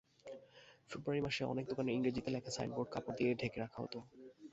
ফেব্রুয়ারি 0.89 1.21
মাসে 1.25 1.41
অনেক 1.43 1.65
দোকানের 1.71 1.95
ইংরেজিতে 1.95 2.29
লেখা 2.31 2.51
সাইনবোর্ড 2.51 2.89
কাপড় 2.93 3.15
দিয়ে 3.17 3.31
ঢেকে 3.39 3.57
রাখা 3.59 3.79
হতো। 3.83 3.99